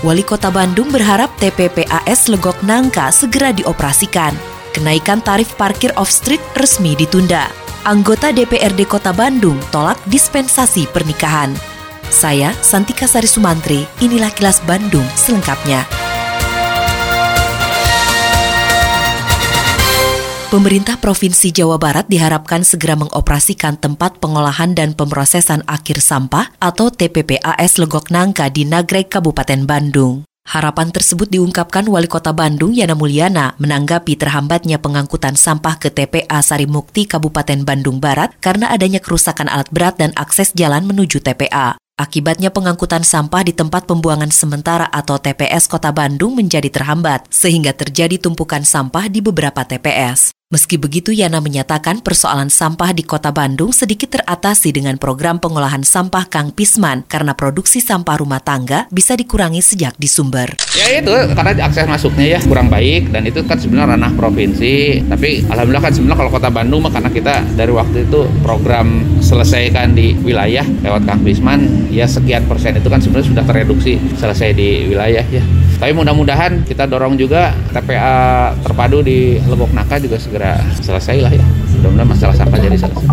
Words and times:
Wali 0.00 0.24
Kota 0.24 0.48
Bandung 0.48 0.88
berharap 0.88 1.28
TPPAS 1.36 2.32
Legok 2.32 2.56
Nangka 2.64 3.12
segera 3.12 3.52
dioperasikan. 3.52 4.32
Kenaikan 4.72 5.20
tarif 5.20 5.52
parkir 5.60 5.92
off-street 6.00 6.40
resmi 6.56 6.96
ditunda. 6.96 7.52
Anggota 7.84 8.32
DPRD 8.32 8.88
Kota 8.88 9.12
Bandung 9.12 9.60
tolak 9.68 10.00
dispensasi 10.08 10.88
pernikahan. 10.88 11.52
Saya, 12.08 12.56
Santika 12.64 13.04
Sari 13.04 13.28
Sumantri, 13.28 13.84
inilah 14.00 14.32
kilas 14.32 14.64
Bandung 14.64 15.04
selengkapnya. 15.20 15.99
Pemerintah 20.50 20.98
Provinsi 20.98 21.54
Jawa 21.54 21.78
Barat 21.78 22.10
diharapkan 22.10 22.66
segera 22.66 22.98
mengoperasikan 22.98 23.78
tempat 23.78 24.18
pengolahan 24.18 24.74
dan 24.74 24.98
pemrosesan 24.98 25.62
akhir 25.62 26.02
sampah 26.02 26.50
atau 26.58 26.90
TPPAS 26.90 27.78
Legok 27.78 28.10
Nangka 28.10 28.50
di 28.50 28.66
Nagrek, 28.66 29.14
Kabupaten 29.14 29.62
Bandung. 29.62 30.26
Harapan 30.50 30.90
tersebut 30.90 31.30
diungkapkan 31.30 31.86
Wali 31.86 32.10
Kota 32.10 32.34
Bandung 32.34 32.74
Yana 32.74 32.98
Mulyana 32.98 33.54
menanggapi 33.62 34.18
terhambatnya 34.18 34.82
pengangkutan 34.82 35.38
sampah 35.38 35.78
ke 35.78 35.86
TPA 35.94 36.42
Sarimukti 36.42 37.06
Kabupaten 37.06 37.62
Bandung 37.62 38.02
Barat 38.02 38.34
karena 38.42 38.74
adanya 38.74 38.98
kerusakan 38.98 39.46
alat 39.46 39.70
berat 39.70 40.02
dan 40.02 40.10
akses 40.18 40.50
jalan 40.58 40.82
menuju 40.82 41.22
TPA. 41.22 41.78
Akibatnya 41.94 42.50
pengangkutan 42.50 43.06
sampah 43.06 43.46
di 43.46 43.54
tempat 43.54 43.86
pembuangan 43.86 44.34
sementara 44.34 44.90
atau 44.90 45.14
TPS 45.14 45.70
Kota 45.70 45.94
Bandung 45.94 46.34
menjadi 46.34 46.66
terhambat, 46.66 47.30
sehingga 47.30 47.70
terjadi 47.70 48.18
tumpukan 48.18 48.66
sampah 48.66 49.06
di 49.06 49.22
beberapa 49.22 49.62
TPS. 49.62 50.39
Meski 50.50 50.82
begitu, 50.82 51.14
Yana 51.14 51.38
menyatakan 51.38 52.02
persoalan 52.02 52.50
sampah 52.50 52.90
di 52.90 53.06
kota 53.06 53.30
Bandung 53.30 53.70
sedikit 53.70 54.18
teratasi 54.18 54.74
dengan 54.74 54.98
program 54.98 55.38
pengolahan 55.38 55.86
sampah 55.86 56.26
Kang 56.26 56.50
Pisman 56.50 57.06
karena 57.06 57.38
produksi 57.38 57.78
sampah 57.78 58.18
rumah 58.18 58.42
tangga 58.42 58.90
bisa 58.90 59.14
dikurangi 59.14 59.62
sejak 59.62 59.94
di 59.94 60.10
sumber. 60.10 60.58
Ya 60.74 60.98
itu, 60.98 61.14
karena 61.38 61.54
akses 61.54 61.86
masuknya 61.86 62.34
ya 62.34 62.38
kurang 62.42 62.66
baik 62.66 63.14
dan 63.14 63.30
itu 63.30 63.46
kan 63.46 63.62
sebenarnya 63.62 63.94
ranah 63.94 64.10
provinsi. 64.18 65.06
Tapi 65.06 65.46
alhamdulillah 65.46 65.86
kan 65.86 65.92
sebenarnya 65.94 66.18
kalau 66.18 66.30
kota 66.34 66.50
Bandung 66.50 66.82
karena 66.90 67.10
kita 67.14 67.34
dari 67.54 67.70
waktu 67.70 68.10
itu 68.10 68.26
program 68.42 69.06
selesaikan 69.22 69.94
di 69.94 70.18
wilayah 70.18 70.66
lewat 70.82 71.06
Kang 71.06 71.22
Pisman, 71.22 71.86
ya 71.94 72.10
sekian 72.10 72.50
persen 72.50 72.74
itu 72.74 72.90
kan 72.90 72.98
sebenarnya 72.98 73.38
sudah 73.38 73.44
tereduksi 73.46 74.02
selesai 74.18 74.50
di 74.58 74.90
wilayah 74.90 75.22
ya. 75.30 75.46
Tapi 75.80 75.96
mudah-mudahan 75.96 76.68
kita 76.68 76.84
dorong 76.84 77.16
juga 77.16 77.56
TPA 77.72 78.52
terpadu 78.60 79.00
di 79.00 79.40
Lebok 79.40 79.72
Naka 79.72 79.96
juga 79.96 80.20
segera 80.20 80.60
selesai 80.84 81.16
lah 81.24 81.32
ya. 81.32 81.44
Mudah-mudahan 81.80 82.10
masalah 82.12 82.36
sampah 82.36 82.60
jadi 82.60 82.76
selesai. 82.76 83.08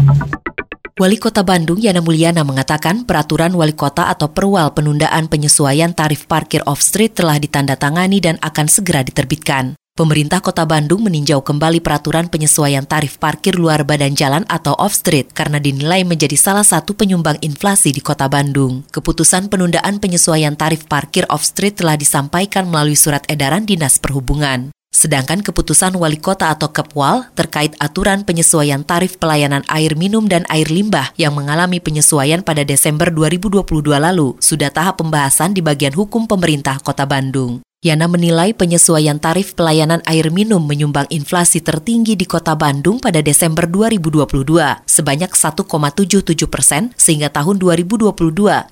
Wali 0.97 1.15
Kota 1.21 1.47
Bandung 1.47 1.79
Yana 1.79 2.03
Mulyana 2.03 2.43
mengatakan 2.43 3.05
peraturan 3.05 3.53
wali 3.53 3.77
kota 3.77 4.09
atau 4.09 4.33
perwal 4.33 4.73
penundaan 4.73 5.29
penyesuaian 5.29 5.93
tarif 5.93 6.25
parkir 6.25 6.65
off-street 6.65 7.13
telah 7.13 7.37
ditandatangani 7.37 8.17
dan 8.17 8.35
akan 8.41 8.65
segera 8.65 9.05
diterbitkan. 9.05 9.77
Pemerintah 9.97 10.45
Kota 10.45 10.61
Bandung 10.61 11.01
meninjau 11.01 11.41
kembali 11.41 11.81
peraturan 11.81 12.29
penyesuaian 12.29 12.85
tarif 12.85 13.17
parkir 13.17 13.57
luar 13.57 13.81
badan 13.81 14.13
jalan 14.13 14.45
atau 14.45 14.77
off-street 14.77 15.33
karena 15.33 15.57
dinilai 15.57 16.05
menjadi 16.05 16.37
salah 16.37 16.61
satu 16.61 16.93
penyumbang 16.93 17.41
inflasi 17.41 17.89
di 17.89 18.05
Kota 18.05 18.29
Bandung. 18.29 18.85
Keputusan 18.93 19.49
penundaan 19.49 19.97
penyesuaian 19.97 20.53
tarif 20.53 20.85
parkir 20.85 21.25
off-street 21.33 21.81
telah 21.81 21.97
disampaikan 21.97 22.69
melalui 22.69 22.93
surat 22.93 23.25
edaran 23.25 23.65
Dinas 23.65 23.97
Perhubungan. 23.97 24.69
Sedangkan 24.93 25.41
keputusan 25.41 25.97
wali 25.97 26.21
kota 26.21 26.53
atau 26.53 26.69
Kepwal 26.69 27.33
terkait 27.33 27.73
aturan 27.81 28.21
penyesuaian 28.21 28.85
tarif 28.85 29.17
pelayanan 29.17 29.65
air 29.65 29.97
minum 29.97 30.29
dan 30.29 30.45
air 30.53 30.69
limbah 30.69 31.09
yang 31.17 31.33
mengalami 31.33 31.81
penyesuaian 31.81 32.45
pada 32.45 32.61
Desember 32.61 33.09
2022 33.09 33.65
lalu 33.97 34.37
sudah 34.37 34.69
tahap 34.69 35.01
pembahasan 35.01 35.57
di 35.57 35.65
bagian 35.65 35.97
hukum 35.97 36.29
pemerintah 36.29 36.77
kota 36.85 37.09
Bandung. 37.09 37.66
Yana 37.77 38.09
menilai 38.09 38.57
penyesuaian 38.57 39.21
tarif 39.21 39.53
pelayanan 39.53 40.01
air 40.09 40.33
minum 40.33 40.65
menyumbang 40.65 41.05
inflasi 41.13 41.61
tertinggi 41.61 42.17
di 42.17 42.25
kota 42.25 42.57
Bandung 42.57 42.97
pada 42.97 43.21
Desember 43.21 43.69
2022 43.69 44.25
sebanyak 44.89 45.29
1,77 45.29 46.49
persen 46.49 46.89
sehingga 46.97 47.29
tahun 47.29 47.61
2022 47.61 48.17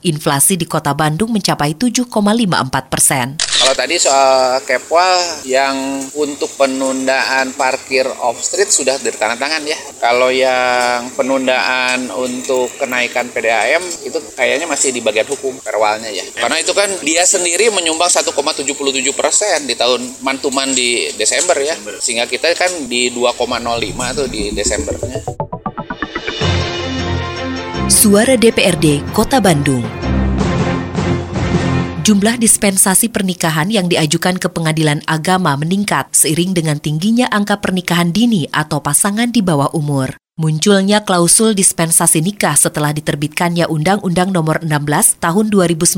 inflasi 0.09 0.57
di 0.57 0.65
kota 0.65 0.97
Bandung 0.97 1.29
mencapai 1.37 1.77
7,54 1.77 2.89
persen. 2.89 3.44
Kalau 3.65 3.81
tadi 3.81 3.97
soal 3.97 4.61
Kepwal 4.61 5.41
yang 5.41 6.05
untuk 6.13 6.53
penundaan 6.53 7.49
parkir 7.57 8.05
off 8.21 8.37
street 8.37 8.69
sudah 8.69 8.93
ditandatangan 9.01 9.65
ya. 9.65 9.73
Kalau 9.97 10.29
yang 10.29 11.09
penundaan 11.17 12.13
untuk 12.13 12.69
kenaikan 12.77 13.25
PDAM 13.33 13.81
itu 14.05 14.21
kayaknya 14.37 14.69
masih 14.69 14.93
di 14.93 15.01
bagian 15.01 15.25
hukum 15.25 15.57
perwalnya 15.65 16.13
ya. 16.13 16.21
Karena 16.37 16.61
itu 16.61 16.77
kan 16.77 16.93
dia 17.01 17.25
sendiri 17.25 17.73
menyumbang 17.73 18.05
1,77 18.05 18.69
persen 19.17 19.65
di 19.65 19.73
tahun 19.73 20.13
mantuman 20.21 20.69
di 20.69 21.09
Desember 21.17 21.57
ya. 21.57 21.73
Sehingga 21.97 22.29
kita 22.29 22.53
kan 22.53 22.69
di 22.85 23.09
2,05 23.09 23.49
tuh 24.13 24.29
di 24.29 24.53
Desembernya. 24.53 25.25
Suara 27.89 28.37
DPRD 28.37 29.09
Kota 29.09 29.41
Bandung 29.41 30.04
Jumlah 32.05 32.37
dispensasi 32.37 33.09
pernikahan 33.09 33.73
yang 33.73 33.89
diajukan 33.89 34.37
ke 34.37 34.45
pengadilan 34.45 35.01
agama 35.09 35.57
meningkat 35.57 36.13
seiring 36.13 36.53
dengan 36.53 36.77
tingginya 36.77 37.25
angka 37.33 37.57
pernikahan 37.57 38.13
dini 38.13 38.45
atau 38.53 38.77
pasangan 38.77 39.33
di 39.33 39.41
bawah 39.41 39.73
umur. 39.73 40.13
Munculnya 40.37 41.01
klausul 41.01 41.57
dispensasi 41.57 42.21
nikah 42.21 42.53
setelah 42.53 42.93
diterbitkannya 42.93 43.65
Undang-Undang 43.65 44.37
Nomor 44.37 44.61
16 44.61 45.17
Tahun 45.17 45.45
2019 45.49 45.97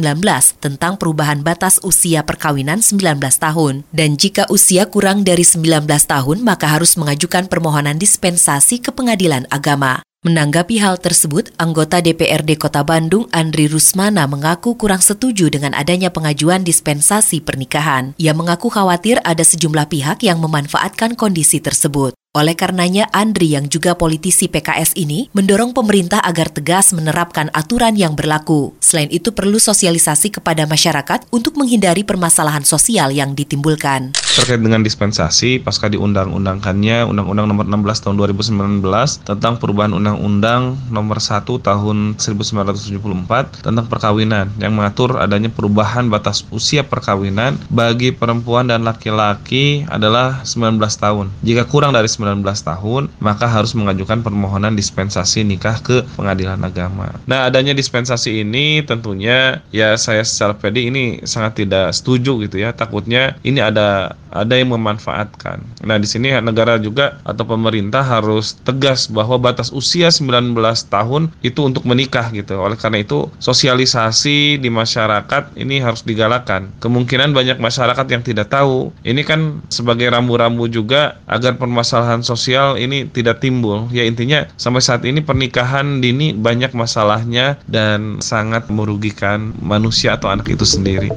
tentang 0.64 0.96
perubahan 0.96 1.44
batas 1.44 1.84
usia 1.84 2.24
perkawinan 2.24 2.80
19 2.80 3.20
tahun. 3.20 3.84
Dan 3.92 4.16
jika 4.16 4.48
usia 4.48 4.88
kurang 4.88 5.28
dari 5.28 5.44
19 5.44 5.84
tahun, 6.08 6.38
maka 6.40 6.72
harus 6.72 6.96
mengajukan 6.96 7.52
permohonan 7.52 8.00
dispensasi 8.00 8.80
ke 8.80 8.96
pengadilan 8.96 9.44
agama. 9.52 10.07
Menanggapi 10.26 10.82
hal 10.82 10.98
tersebut, 10.98 11.54
anggota 11.62 12.02
DPRD 12.02 12.58
Kota 12.58 12.82
Bandung 12.82 13.30
Andri 13.30 13.70
Rusmana 13.70 14.26
mengaku 14.26 14.74
kurang 14.74 14.98
setuju 14.98 15.54
dengan 15.54 15.78
adanya 15.78 16.10
pengajuan 16.10 16.66
dispensasi 16.66 17.38
pernikahan. 17.46 18.18
Ia 18.18 18.34
mengaku 18.34 18.74
khawatir 18.74 19.22
ada 19.22 19.46
sejumlah 19.46 19.86
pihak 19.86 20.26
yang 20.26 20.42
memanfaatkan 20.42 21.14
kondisi 21.14 21.62
tersebut. 21.62 22.18
Oleh 22.38 22.54
karenanya, 22.54 23.10
Andri 23.18 23.58
yang 23.58 23.66
juga 23.66 23.98
politisi 23.98 24.46
PKS 24.46 24.94
ini 24.94 25.26
mendorong 25.34 25.74
pemerintah 25.74 26.22
agar 26.22 26.54
tegas 26.54 26.94
menerapkan 26.94 27.50
aturan 27.50 27.98
yang 27.98 28.14
berlaku. 28.14 28.78
Selain 28.78 29.10
itu 29.10 29.34
perlu 29.34 29.58
sosialisasi 29.58 30.38
kepada 30.38 30.70
masyarakat 30.70 31.26
untuk 31.34 31.58
menghindari 31.58 32.06
permasalahan 32.06 32.62
sosial 32.62 33.10
yang 33.10 33.34
ditimbulkan. 33.34 34.14
Terkait 34.38 34.62
dengan 34.62 34.86
dispensasi, 34.86 35.58
pasca 35.66 35.90
diundang-undangkannya 35.90 37.10
Undang-Undang 37.10 37.50
Nomor 37.50 37.66
16 37.90 38.06
Tahun 38.06 38.16
2019 38.22 39.26
tentang 39.26 39.58
perubahan 39.58 39.98
Undang-Undang 39.98 40.94
Nomor 40.94 41.18
1 41.18 41.42
Tahun 41.42 41.98
1974 42.22 43.66
tentang 43.66 43.86
perkawinan 43.90 44.54
yang 44.62 44.78
mengatur 44.78 45.18
adanya 45.18 45.50
perubahan 45.50 46.14
batas 46.14 46.46
usia 46.54 46.86
perkawinan 46.86 47.58
bagi 47.74 48.14
perempuan 48.14 48.70
dan 48.70 48.86
laki-laki 48.86 49.90
adalah 49.90 50.46
19 50.46 50.78
tahun. 50.78 51.34
Jika 51.42 51.66
kurang 51.66 51.98
dari 51.98 52.06
19 52.06 52.27
19 52.28 52.44
tahun, 52.44 53.08
maka 53.24 53.48
harus 53.48 53.72
mengajukan 53.72 54.20
permohonan 54.20 54.76
dispensasi 54.76 55.48
nikah 55.48 55.80
ke 55.80 56.04
pengadilan 56.20 56.60
agama. 56.60 57.16
Nah, 57.24 57.48
adanya 57.48 57.72
dispensasi 57.72 58.44
ini 58.44 58.84
tentunya 58.84 59.64
ya 59.72 59.96
saya 59.96 60.28
secara 60.28 60.60
pedi 60.60 60.92
ini 60.92 61.24
sangat 61.24 61.64
tidak 61.64 61.96
setuju 61.96 62.44
gitu 62.44 62.60
ya. 62.60 62.76
Takutnya 62.76 63.40
ini 63.48 63.64
ada 63.64 64.20
ada 64.32 64.54
yang 64.60 64.76
memanfaatkan. 64.76 65.64
Nah, 65.88 65.98
di 65.98 66.08
sini 66.08 66.36
negara 66.44 66.78
juga 66.78 67.18
atau 67.24 67.48
pemerintah 67.48 68.04
harus 68.04 68.60
tegas 68.62 69.08
bahwa 69.08 69.40
batas 69.40 69.72
usia 69.72 70.12
19 70.12 70.54
tahun 70.88 71.32
itu 71.42 71.60
untuk 71.64 71.88
menikah 71.88 72.30
gitu. 72.36 72.60
Oleh 72.60 72.76
karena 72.78 73.02
itu, 73.02 73.32
sosialisasi 73.40 74.60
di 74.60 74.70
masyarakat 74.70 75.58
ini 75.58 75.82
harus 75.82 76.04
digalakan. 76.04 76.70
Kemungkinan 76.84 77.32
banyak 77.32 77.58
masyarakat 77.58 78.06
yang 78.12 78.22
tidak 78.22 78.52
tahu. 78.52 78.92
Ini 79.02 79.22
kan 79.24 79.64
sebagai 79.72 80.12
rambu-rambu 80.12 80.68
juga 80.70 81.18
agar 81.26 81.56
permasalahan 81.58 82.17
permasalahan 82.18 82.26
sosial 82.26 82.68
ini 82.82 83.06
tidak 83.10 83.40
timbul. 83.42 83.86
Ya 83.94 84.04
intinya 84.06 84.50
sampai 84.58 84.82
saat 84.82 85.06
ini 85.06 85.22
pernikahan 85.22 86.02
dini 86.02 86.34
banyak 86.34 86.74
masalahnya 86.74 87.62
dan 87.70 88.18
sangat 88.22 88.70
merugikan 88.74 89.54
manusia 89.62 90.18
atau 90.18 90.34
anak 90.34 90.50
itu 90.50 90.66
sendiri. 90.66 91.14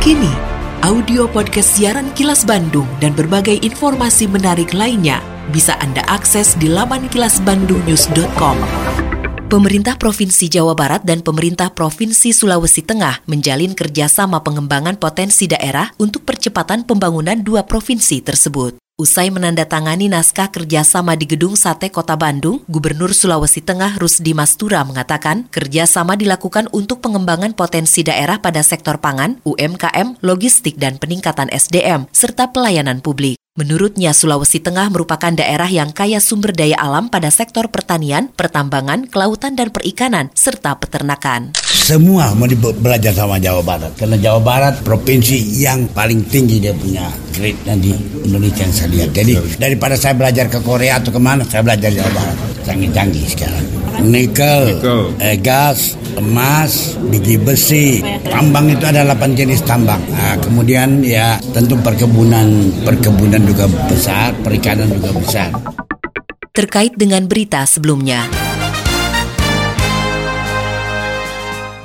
Kini, 0.00 0.32
Audio 0.80 1.28
podcast 1.28 1.76
siaran 1.76 2.08
Kilas 2.16 2.48
Bandung 2.48 2.88
dan 3.04 3.12
berbagai 3.12 3.60
informasi 3.60 4.28
menarik 4.28 4.72
lainnya 4.72 5.20
bisa 5.52 5.76
Anda 5.80 6.00
akses 6.08 6.56
di 6.56 6.72
laman 6.72 7.08
kilasbandungnews.com. 7.12 9.09
Pemerintah 9.50 9.98
Provinsi 9.98 10.46
Jawa 10.46 10.78
Barat 10.78 11.02
dan 11.02 11.26
Pemerintah 11.26 11.74
Provinsi 11.74 12.30
Sulawesi 12.30 12.86
Tengah 12.86 13.26
menjalin 13.26 13.74
kerjasama 13.74 14.46
pengembangan 14.46 14.94
potensi 14.94 15.50
daerah 15.50 15.90
untuk 15.98 16.22
percepatan 16.22 16.86
pembangunan 16.86 17.34
dua 17.34 17.66
provinsi 17.66 18.22
tersebut. 18.22 18.78
Usai 19.00 19.32
menandatangani 19.32 20.12
naskah 20.12 20.52
kerjasama 20.52 21.16
di 21.16 21.24
Gedung 21.24 21.56
Sate 21.56 21.88
Kota 21.88 22.20
Bandung, 22.20 22.60
Gubernur 22.68 23.16
Sulawesi 23.16 23.64
Tengah 23.64 23.96
Rusdi 23.96 24.36
Mastura 24.36 24.84
mengatakan 24.84 25.48
kerjasama 25.48 26.20
dilakukan 26.20 26.68
untuk 26.68 27.00
pengembangan 27.00 27.56
potensi 27.56 28.04
daerah 28.04 28.44
pada 28.44 28.60
sektor 28.60 29.00
pangan, 29.00 29.40
UMKM, 29.48 30.20
logistik, 30.20 30.76
dan 30.76 31.00
peningkatan 31.00 31.48
SDM, 31.48 32.12
serta 32.12 32.52
pelayanan 32.52 33.00
publik. 33.00 33.40
Menurutnya, 33.56 34.12
Sulawesi 34.12 34.60
Tengah 34.60 34.92
merupakan 34.92 35.32
daerah 35.32 35.72
yang 35.72 35.96
kaya 35.96 36.20
sumber 36.20 36.52
daya 36.52 36.76
alam 36.76 37.08
pada 37.08 37.32
sektor 37.32 37.72
pertanian, 37.72 38.28
pertambangan, 38.36 39.08
kelautan 39.08 39.56
dan 39.56 39.72
perikanan, 39.72 40.28
serta 40.36 40.76
peternakan. 40.76 41.56
Semua 41.72 42.36
mau 42.36 42.44
belajar 42.76 43.16
sama 43.16 43.40
Jawa 43.40 43.64
Barat, 43.64 43.96
karena 43.96 44.20
Jawa 44.20 44.44
Barat 44.44 44.84
provinsi 44.84 45.40
yang 45.56 45.88
paling 45.88 46.28
tinggi 46.28 46.60
dia 46.60 46.76
punya 46.76 47.08
grade 47.32 47.60
di 47.80 47.90
Indonesia 48.26 48.62
yang 48.66 48.74
saya 48.74 48.88
lihat. 48.92 49.10
Jadi 49.14 49.32
daripada 49.56 49.94
saya 49.96 50.14
belajar 50.14 50.46
ke 50.50 50.58
Korea 50.60 50.98
atau 51.00 51.10
ke 51.14 51.20
mana, 51.20 51.42
saya 51.46 51.62
belajar 51.64 51.90
Jawa 51.90 52.10
Barat. 52.12 52.36
Canggih-canggih 52.66 53.24
sekarang. 53.26 53.66
Nikel, 54.00 54.80
eh, 55.20 55.36
gas, 55.40 55.96
emas, 56.16 56.96
biji 57.10 57.36
besi. 57.36 58.00
Tambang 58.24 58.72
itu 58.72 58.84
ada 58.84 59.04
8 59.04 59.36
jenis 59.36 59.60
tambang. 59.64 60.00
Nah, 60.08 60.36
kemudian 60.40 61.04
ya 61.04 61.36
tentu 61.52 61.76
perkebunan 61.80 62.48
perkebunan 62.84 63.42
juga 63.44 63.68
besar, 63.88 64.32
perikanan 64.40 64.88
juga 64.88 65.10
besar. 65.20 65.50
Terkait 66.50 66.96
dengan 66.98 67.24
berita 67.30 67.64
sebelumnya, 67.64 68.26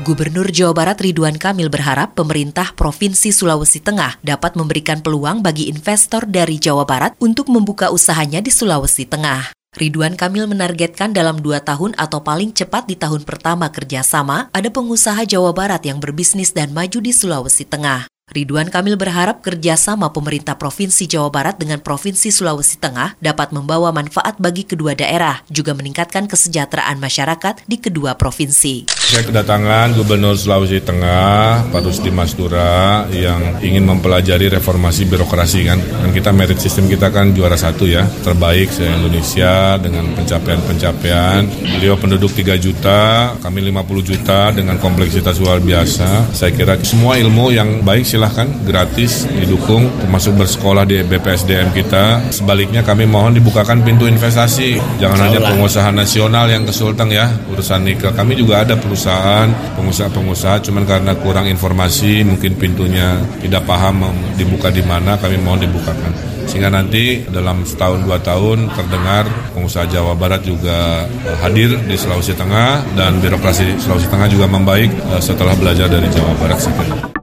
Gubernur 0.05 0.53
Jawa 0.53 0.77
Barat 0.77 1.01
Ridwan 1.01 1.33
Kamil 1.33 1.65
berharap 1.65 2.13
pemerintah 2.13 2.77
Provinsi 2.77 3.33
Sulawesi 3.33 3.81
Tengah 3.81 4.21
dapat 4.21 4.53
memberikan 4.53 5.01
peluang 5.01 5.41
bagi 5.41 5.65
investor 5.65 6.29
dari 6.29 6.61
Jawa 6.61 6.85
Barat 6.85 7.17
untuk 7.17 7.49
membuka 7.49 7.89
usahanya 7.89 8.37
di 8.37 8.53
Sulawesi 8.53 9.09
Tengah. 9.09 9.49
Ridwan 9.73 10.13
Kamil 10.13 10.45
menargetkan 10.45 11.09
dalam 11.09 11.41
dua 11.41 11.57
tahun 11.65 11.97
atau 11.97 12.21
paling 12.21 12.53
cepat 12.53 12.85
di 12.85 12.93
tahun 12.93 13.25
pertama 13.25 13.73
kerjasama, 13.73 14.53
ada 14.53 14.69
pengusaha 14.69 15.25
Jawa 15.25 15.57
Barat 15.57 15.81
yang 15.89 15.97
berbisnis 15.97 16.53
dan 16.53 16.69
maju 16.69 17.01
di 17.01 17.09
Sulawesi 17.09 17.65
Tengah. 17.65 18.05
Ridwan 18.25 18.73
Kamil 18.73 18.97
berharap 18.97 19.45
kerjasama 19.45 20.09
pemerintah 20.09 20.57
Provinsi 20.57 21.05
Jawa 21.05 21.29
Barat 21.29 21.61
dengan 21.61 21.77
Provinsi 21.77 22.33
Sulawesi 22.33 22.81
Tengah 22.81 23.13
dapat 23.21 23.53
membawa 23.53 23.93
manfaat 23.93 24.41
bagi 24.41 24.65
kedua 24.65 24.97
daerah, 24.97 25.45
juga 25.45 25.77
meningkatkan 25.77 26.25
kesejahteraan 26.25 26.97
masyarakat 26.97 27.61
di 27.69 27.77
kedua 27.77 28.17
provinsi. 28.17 28.89
Saya 28.89 29.29
kedatangan 29.29 29.93
Gubernur 29.93 30.33
Sulawesi 30.33 30.81
Tengah, 30.81 31.69
Pak 31.69 31.81
Rusdi 31.85 32.09
Masdura, 32.09 33.05
yang 33.13 33.61
ingin 33.61 33.85
mempelajari 33.85 34.49
reformasi 34.49 35.05
birokrasi 35.05 35.69
kan. 35.69 35.77
Dan 35.77 36.09
kita 36.09 36.33
merit 36.33 36.57
sistem 36.57 36.89
kita 36.89 37.13
kan 37.13 37.29
juara 37.29 37.53
satu 37.53 37.85
ya, 37.85 38.09
terbaik 38.25 38.73
se 38.73 38.89
Indonesia 38.89 39.77
dengan 39.77 40.17
pencapaian-pencapaian. 40.17 41.45
Beliau 41.77 41.93
penduduk 42.01 42.33
3 42.33 42.57
juta, 42.57 43.37
kami 43.37 43.69
50 43.69 44.01
juta 44.01 44.49
dengan 44.49 44.81
kompleksitas 44.81 45.37
luar 45.37 45.61
biasa. 45.61 46.33
Saya 46.33 46.49
kira 46.57 46.81
semua 46.81 47.21
ilmu 47.21 47.53
yang 47.53 47.85
baik 47.85 48.14
silahkan 48.15 48.47
gratis 48.63 49.27
didukung 49.27 49.91
termasuk 49.99 50.39
bersekolah 50.39 50.87
di 50.87 51.03
BPSDM 51.03 51.75
kita. 51.75 52.31
Sebaliknya 52.31 52.79
kami 52.79 53.03
mohon 53.03 53.35
dibukakan 53.35 53.83
pintu 53.83 54.07
investasi. 54.07 54.79
Jangan 55.03 55.27
hanya 55.27 55.43
pengusaha 55.43 55.91
nasional 55.91 56.47
yang 56.47 56.63
kesultang 56.63 57.11
ya 57.11 57.27
urusan 57.51 57.83
nikel. 57.83 58.15
Kami 58.15 58.39
juga 58.39 58.63
ada 58.63 58.79
perusahaan, 58.79 59.51
pengusaha-pengusaha 59.75 60.63
cuman 60.63 60.87
karena 60.87 61.11
kurang 61.19 61.51
informasi 61.51 62.23
mungkin 62.23 62.55
pintunya 62.55 63.19
tidak 63.43 63.67
paham 63.67 64.07
dibuka 64.39 64.71
di 64.71 64.81
mana 64.87 65.19
kami 65.19 65.35
mohon 65.43 65.59
dibukakan 65.59 66.35
sehingga 66.45 66.69
nanti 66.69 67.25
dalam 67.25 67.65
setahun 67.65 68.05
dua 68.05 68.21
tahun 68.21 68.69
terdengar 68.71 69.25
pengusaha 69.57 69.89
Jawa 69.89 70.13
Barat 70.13 70.45
juga 70.45 71.09
eh, 71.25 71.37
hadir 71.41 71.73
di 71.89 71.97
Sulawesi 71.97 72.37
Tengah 72.37 72.85
dan 72.93 73.17
birokrasi 73.17 73.81
Sulawesi 73.81 74.07
Tengah 74.07 74.29
juga 74.29 74.45
membaik 74.45 74.93
eh, 74.93 75.21
setelah 75.21 75.57
belajar 75.57 75.89
dari 75.89 76.05
Jawa 76.13 76.37
Barat. 76.37 77.14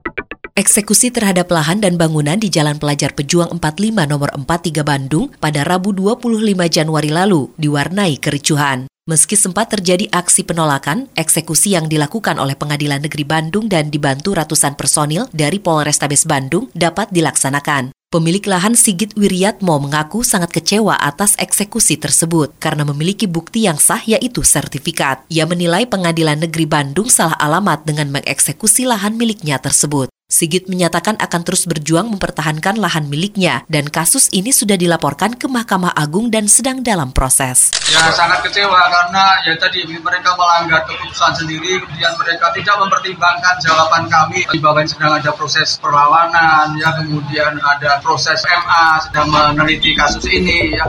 Eksekusi 0.52 1.08
terhadap 1.08 1.48
lahan 1.48 1.80
dan 1.80 1.96
bangunan 1.96 2.36
di 2.36 2.52
Jalan 2.52 2.76
Pelajar 2.76 3.16
Pejuang 3.16 3.56
45 3.56 4.04
nomor 4.04 4.28
43 4.36 4.84
Bandung 4.84 5.32
pada 5.40 5.64
Rabu 5.64 5.96
25 5.96 6.28
Januari 6.68 7.08
lalu 7.08 7.48
diwarnai 7.56 8.20
kericuhan. 8.20 8.84
Meski 9.08 9.32
sempat 9.32 9.72
terjadi 9.72 10.12
aksi 10.12 10.44
penolakan, 10.44 11.08
eksekusi 11.16 11.72
yang 11.72 11.88
dilakukan 11.88 12.36
oleh 12.36 12.52
Pengadilan 12.52 13.00
Negeri 13.00 13.24
Bandung 13.24 13.64
dan 13.64 13.88
dibantu 13.88 14.36
ratusan 14.36 14.76
personil 14.76 15.24
dari 15.32 15.56
Polrestabes 15.56 16.28
Bandung 16.28 16.68
dapat 16.76 17.08
dilaksanakan. 17.16 17.96
Pemilik 18.12 18.44
lahan 18.44 18.76
Sigit 18.76 19.16
Wiryatmo 19.16 19.80
mengaku 19.80 20.20
sangat 20.20 20.52
kecewa 20.52 21.00
atas 21.00 21.32
eksekusi 21.40 21.96
tersebut 21.96 22.52
karena 22.60 22.84
memiliki 22.84 23.24
bukti 23.24 23.64
yang 23.64 23.80
sah 23.80 24.04
yaitu 24.04 24.44
sertifikat. 24.44 25.24
Ia 25.32 25.48
menilai 25.48 25.88
Pengadilan 25.88 26.44
Negeri 26.44 26.68
Bandung 26.68 27.08
salah 27.08 27.40
alamat 27.40 27.88
dengan 27.88 28.12
mengeksekusi 28.12 28.84
lahan 28.84 29.16
miliknya 29.16 29.56
tersebut. 29.56 30.12
Sigit 30.32 30.64
menyatakan 30.64 31.20
akan 31.20 31.44
terus 31.44 31.68
berjuang 31.68 32.08
mempertahankan 32.08 32.80
lahan 32.80 33.04
miliknya 33.04 33.68
dan 33.68 33.92
kasus 33.92 34.32
ini 34.32 34.48
sudah 34.48 34.80
dilaporkan 34.80 35.36
ke 35.36 35.44
Mahkamah 35.44 35.92
Agung 35.92 36.32
dan 36.32 36.48
sedang 36.48 36.80
dalam 36.80 37.12
proses. 37.12 37.68
Ya 37.92 38.08
sangat 38.16 38.40
kecewa 38.40 38.80
karena 38.88 39.44
ya 39.44 39.52
tadi 39.60 39.84
mereka 39.84 40.32
melanggar 40.32 40.88
keputusan 40.88 41.36
sendiri, 41.36 41.84
kemudian 41.84 42.16
mereka 42.16 42.48
tidak 42.56 42.80
mempertimbangkan 42.80 43.60
jawaban 43.60 44.08
kami 44.08 44.40
di 44.48 44.56
bawah 44.56 44.80
sedang 44.88 45.20
ada 45.20 45.36
proses 45.36 45.76
perlawanan, 45.76 46.80
ya 46.80 46.96
kemudian 46.96 47.60
ada 47.60 48.00
proses 48.00 48.40
MA 48.48 49.04
sedang 49.04 49.28
meneliti 49.28 49.92
kasus 49.92 50.24
ini. 50.32 50.80
Ya. 50.80 50.88